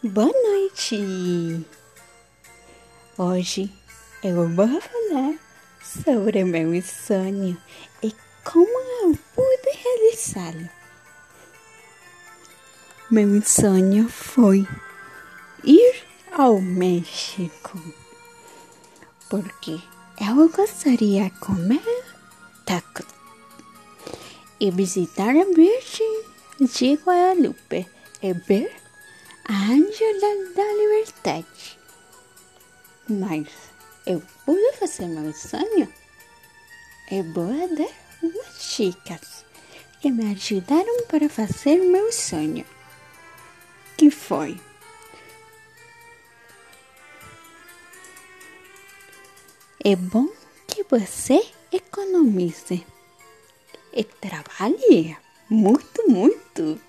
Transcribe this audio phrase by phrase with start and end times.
[0.00, 1.66] Boa noite!
[3.18, 3.68] Hoje
[4.22, 5.34] eu vou falar
[5.82, 7.60] sobre meu sonho
[8.00, 8.14] e
[8.44, 10.68] como eu pude realizá-lo.
[13.10, 14.68] Meu sonho foi
[15.64, 17.82] ir ao México,
[19.28, 19.80] porque
[20.20, 22.04] eu gostaria de comer
[22.64, 23.04] tacos
[24.60, 26.22] e visitar a Virgem
[26.60, 27.84] de Guadalupe
[28.22, 28.77] e ver
[29.48, 31.78] a Ângela da Liberdade.
[33.08, 33.48] Mas
[34.06, 35.88] eu pude fazer meu sonho
[37.10, 37.90] e vou dar
[38.22, 39.46] umas dicas
[40.00, 42.66] que me ajudaram para fazer meu sonho.
[43.96, 44.60] Que foi?
[49.82, 50.28] É bom
[50.66, 51.40] que você
[51.72, 52.86] economize
[53.94, 55.16] e trabalhe
[55.48, 56.87] muito, muito.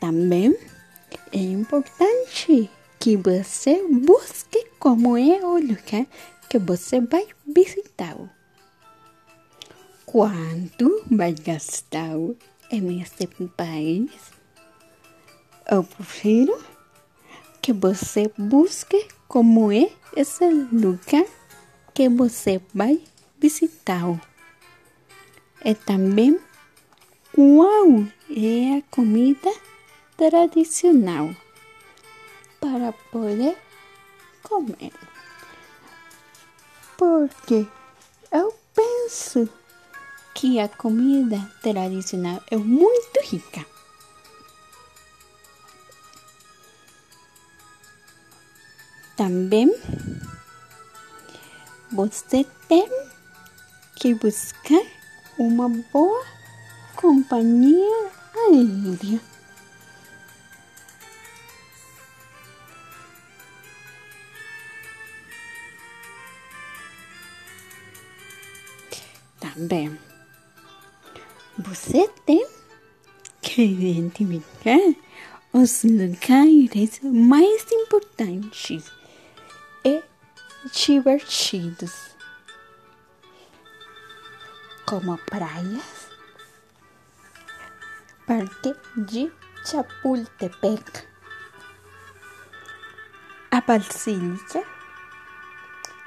[0.00, 0.56] Também
[1.30, 6.06] é importante que você busque como é o lugar
[6.48, 8.16] que você vai visitar.
[10.06, 12.16] Quanto vai gastar
[12.70, 14.10] em esse país?
[15.70, 16.58] Eu prefiro
[17.62, 21.26] que você busque como é esse lugar
[21.94, 23.00] que você vai
[23.38, 24.20] visitar.
[25.64, 26.40] E também
[27.32, 29.52] qual é a comida
[30.20, 31.34] tradicional
[32.60, 33.56] para poder
[34.42, 34.92] comer.
[36.98, 37.66] Porque
[38.30, 39.48] eu penso
[40.34, 43.64] que a comida tradicional é muito rica.
[49.16, 49.74] Também
[51.90, 52.86] você tem
[53.96, 54.84] que buscar
[55.38, 56.26] uma boa
[56.94, 59.39] companhia aérea.
[69.60, 69.98] Também
[71.58, 72.48] você tem
[73.42, 74.78] que identificar
[75.52, 78.90] os lugares mais importantes
[79.84, 80.02] e
[80.72, 81.92] divertidos,
[84.86, 86.08] como praias,
[88.26, 89.30] Parque de
[89.66, 91.06] Chapultepec,
[93.50, 94.64] a Basílica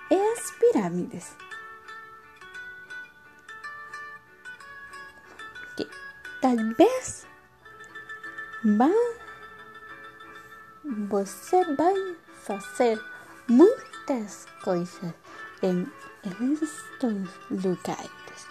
[0.09, 1.43] e as pirâmides.
[5.75, 5.88] Que
[6.41, 7.25] talvez
[8.63, 8.89] vá,
[11.09, 13.01] você vai fazer
[13.47, 15.13] muitas coisas
[15.61, 15.88] em
[16.23, 18.47] estes lugares.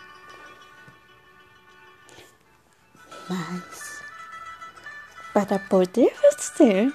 [3.29, 4.03] Mas
[5.33, 6.93] para poder fazer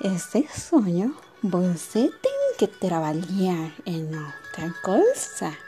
[0.00, 5.67] esse sonho, você tem que trabalhar em outra coisa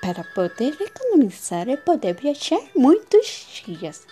[0.00, 4.06] para poder economizar e poder viajar muitos dias.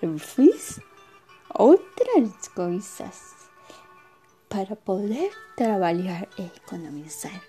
[0.00, 0.80] Eu fiz
[1.54, 3.48] outras coisas
[4.48, 7.42] para poder trabalhar e economizar.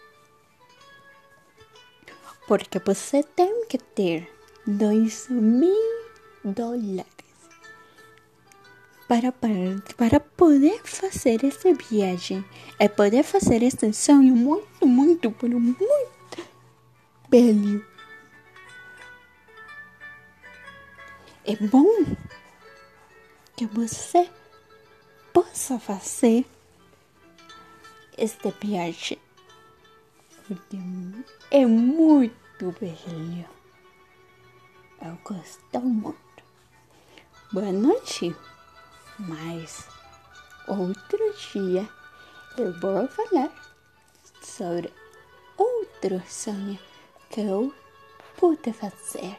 [2.48, 4.28] Porque você tem que ter
[4.66, 6.10] dois mil
[6.44, 7.19] dólares
[9.10, 12.46] para, para, para poder fazer essa viagem
[12.80, 15.84] e poder fazer esse sonho muito, muito, muito
[17.28, 17.84] belo.
[21.44, 22.06] É bom
[23.58, 24.30] que você
[25.34, 26.46] possa fazer
[28.16, 29.18] esta viagem
[30.48, 30.78] porque
[31.50, 33.50] é muito belo.
[35.02, 36.44] Eu gosto muito.
[37.52, 38.36] Boa noite.
[39.20, 39.86] Mas
[40.68, 41.20] outro
[41.52, 41.88] dia
[42.58, 43.52] eu vou falar
[44.42, 44.94] sobre
[45.58, 46.80] outro sonho
[47.30, 47.74] que eu
[48.38, 49.38] pude fazer,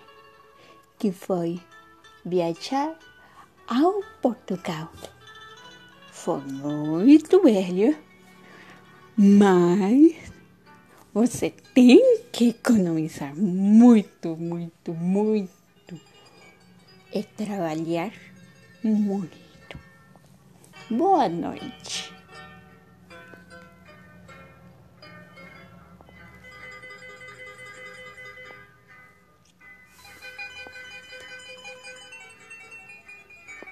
[0.98, 1.60] que foi
[2.24, 2.94] viajar
[3.66, 4.92] ao Portugal.
[6.12, 7.96] Foi muito velho,
[9.16, 10.30] mas
[11.14, 16.00] você tem que economizar muito, muito, muito
[17.12, 18.12] e trabalhar
[18.84, 19.49] muito.
[20.90, 21.99] Boa noite.